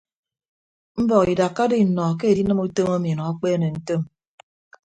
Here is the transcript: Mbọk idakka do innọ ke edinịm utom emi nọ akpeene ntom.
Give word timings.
Mbọk 1.01 1.27
idakka 1.33 1.63
do 1.69 1.75
innọ 1.83 2.05
ke 2.19 2.25
edinịm 2.31 2.59
utom 2.65 2.89
emi 2.97 3.11
nọ 3.15 3.23
akpeene 3.31 3.67
ntom. 3.77 4.01